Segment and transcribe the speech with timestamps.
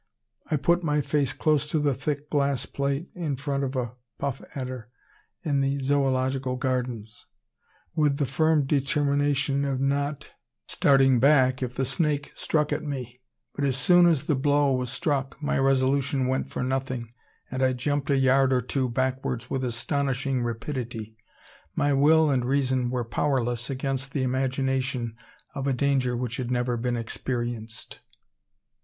[0.49, 4.41] I put my face close to the thick glass plate in front of a puff
[4.55, 4.89] adder
[5.43, 7.27] in the Zoological Gardens,
[7.93, 10.31] with the firm determination of not
[10.67, 13.19] starting back if the snake struck at me;
[13.53, 17.13] but, as soon as the blow was struck, my resolution went for nothing,
[17.51, 21.15] and I jumped a yard or two backwards with astonishing rapidity.
[21.75, 25.15] My will and reason were powerless against the imagination
[25.53, 27.99] of a danger which had never been experienced.